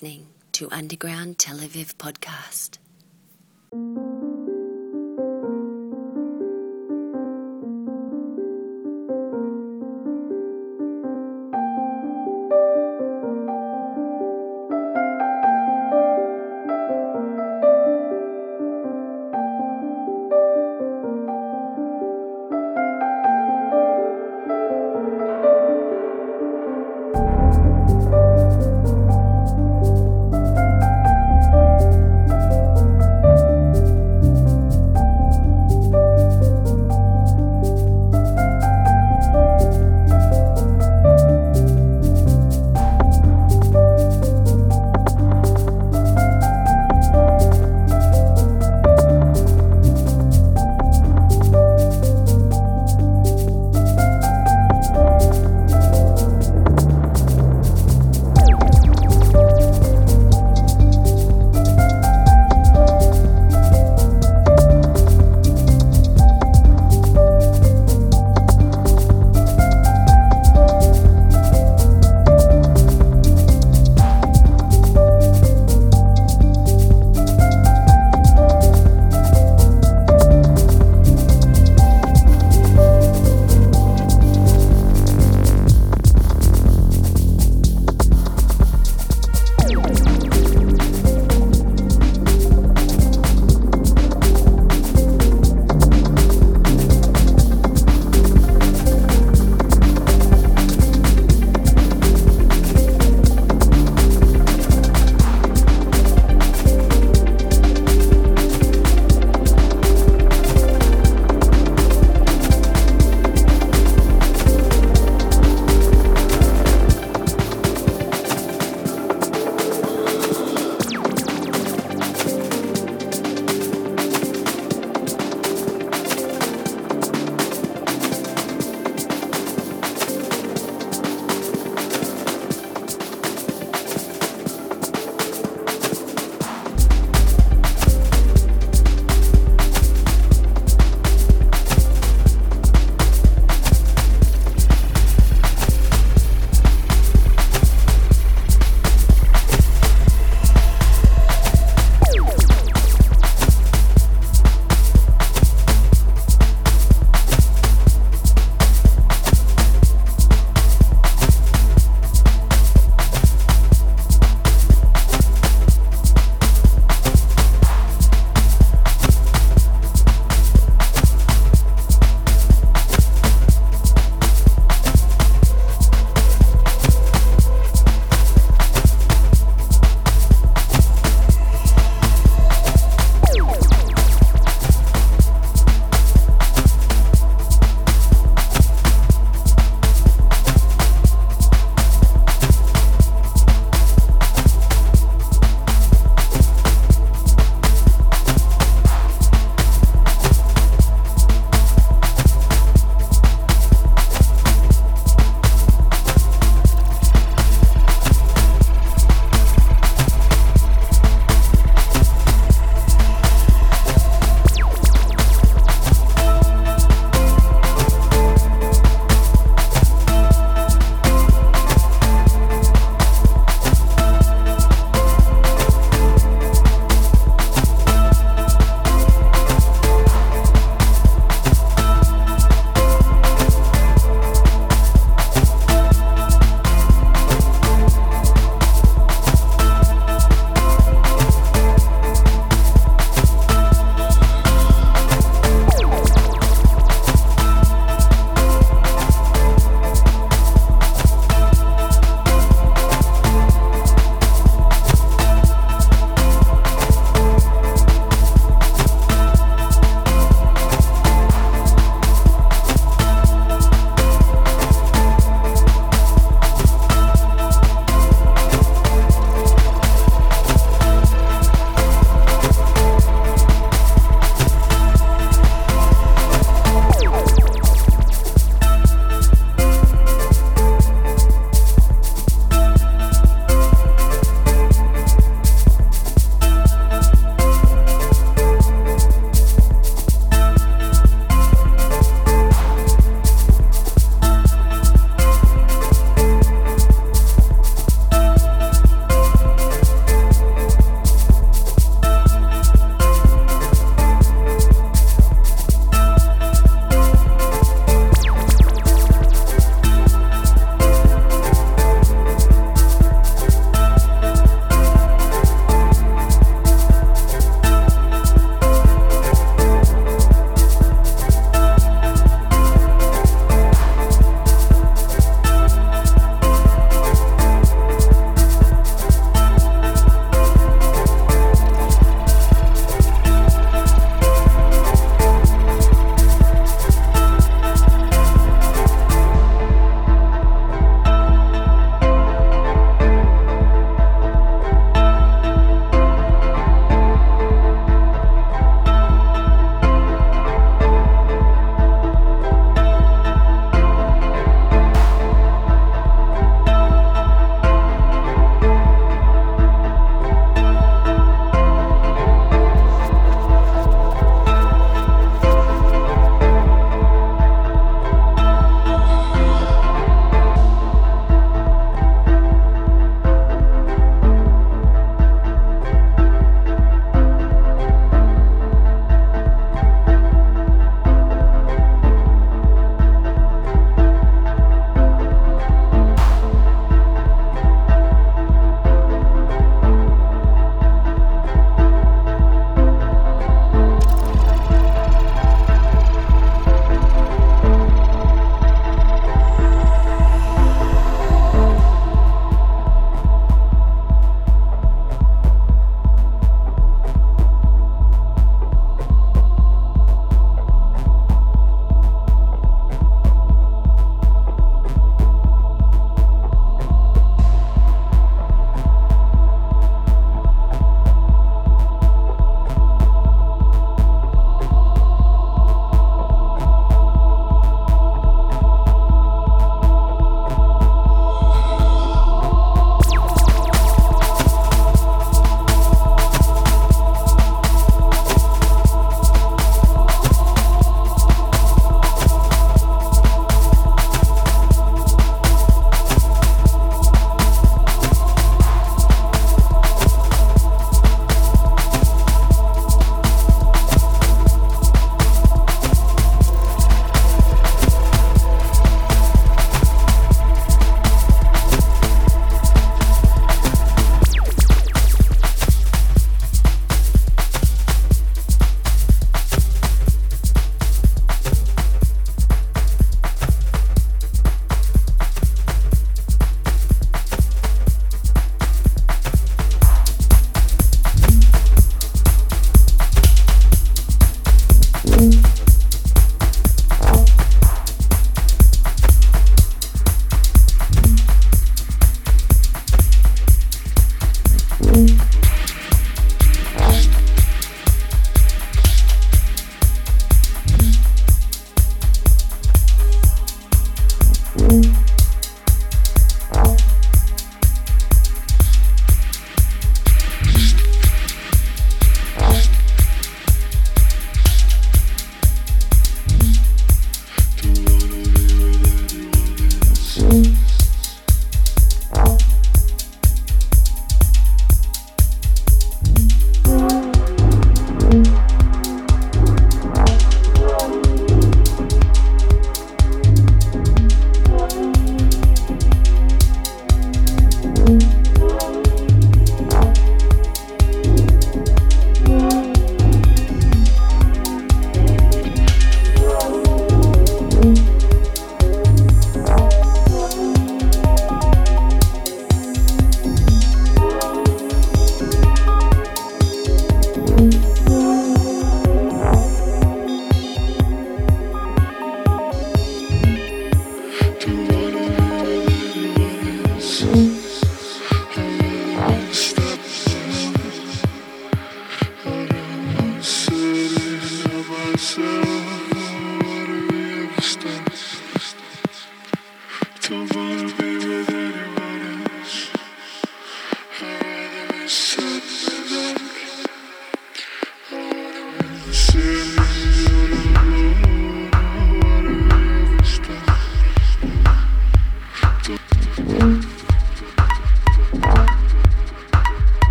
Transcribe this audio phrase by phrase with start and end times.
[0.00, 2.78] listening to Underground Tel Aviv Podcast.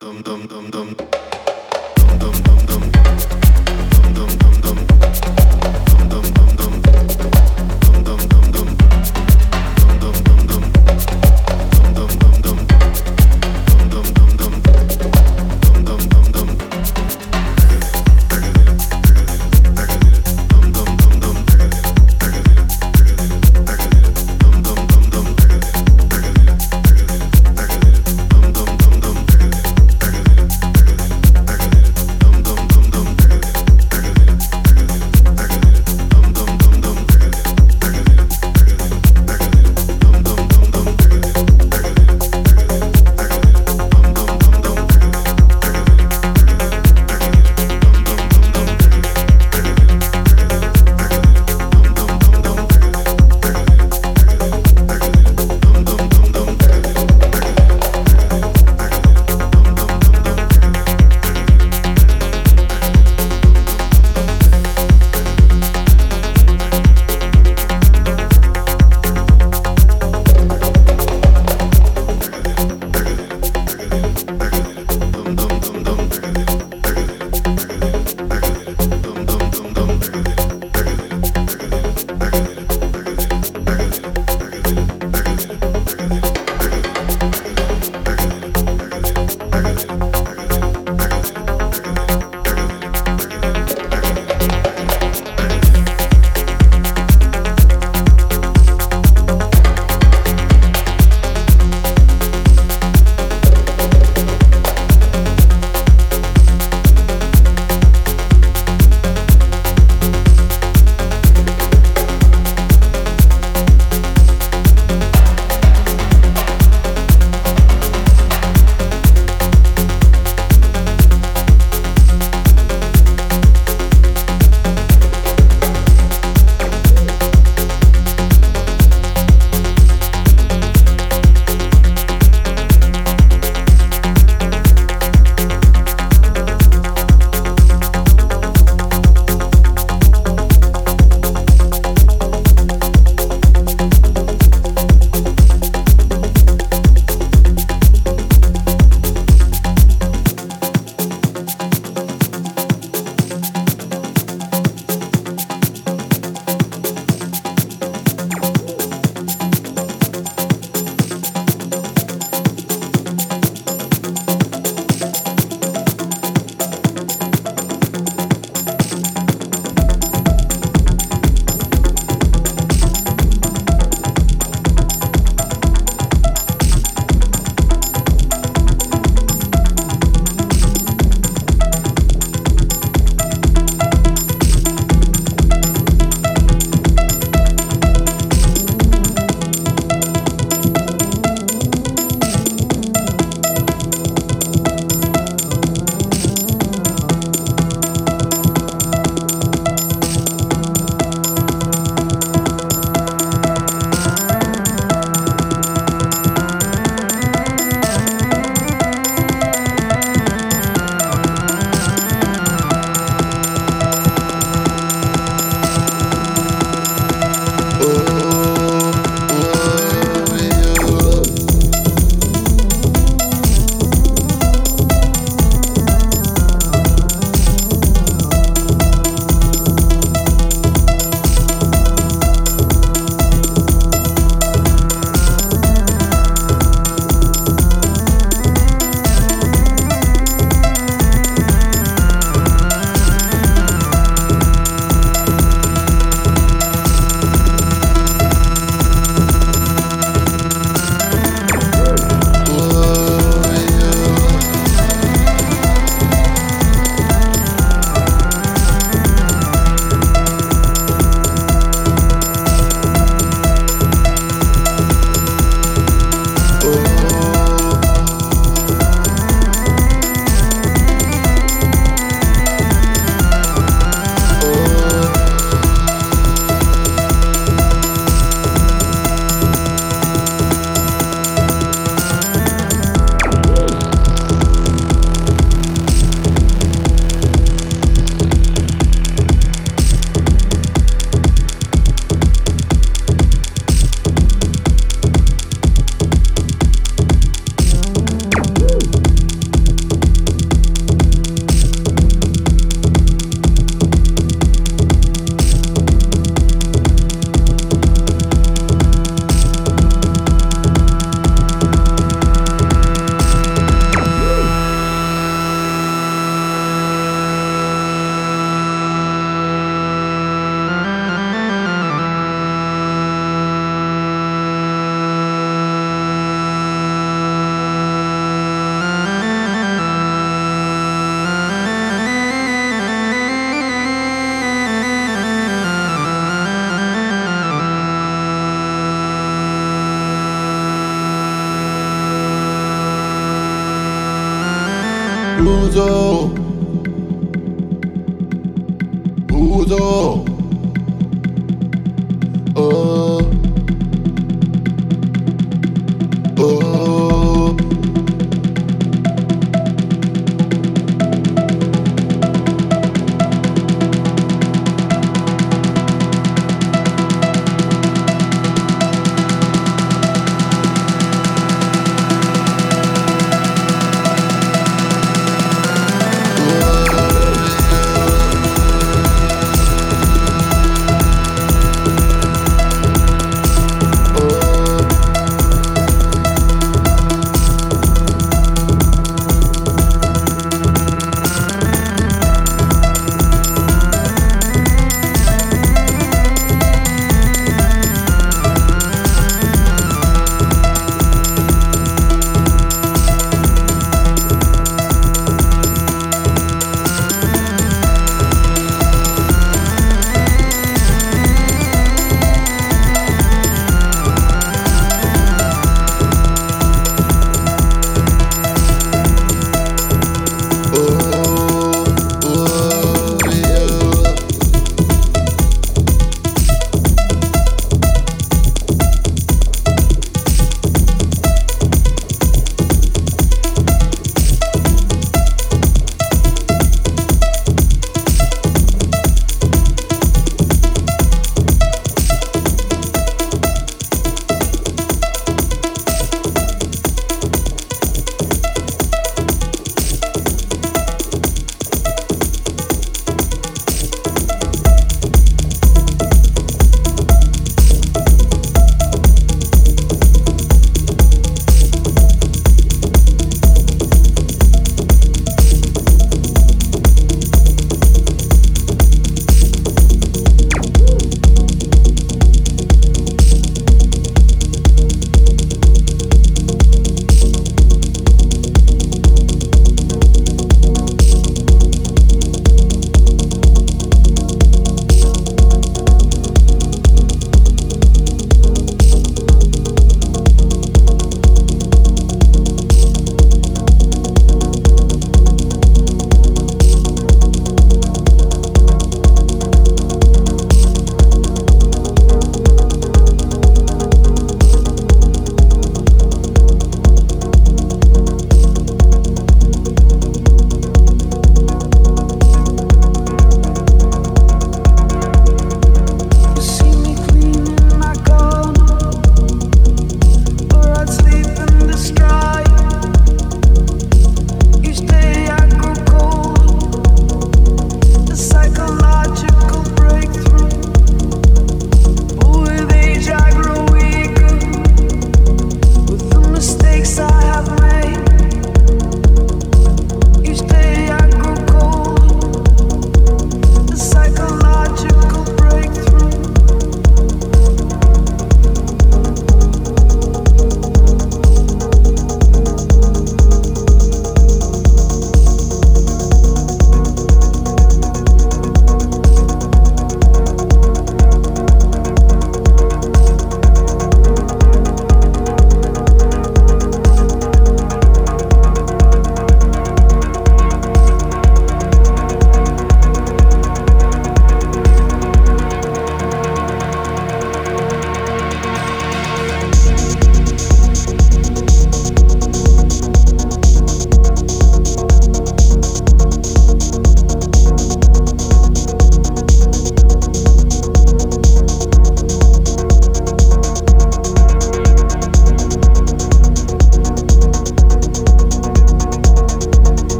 [0.00, 1.29] dum dum dum dum.